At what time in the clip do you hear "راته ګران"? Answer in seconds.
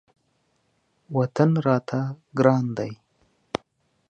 1.65-2.65